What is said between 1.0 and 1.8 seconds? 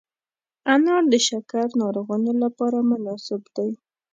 د شکر